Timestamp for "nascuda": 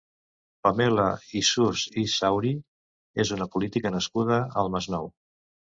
3.99-4.45